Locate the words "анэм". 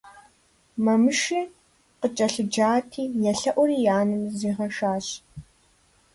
3.99-4.23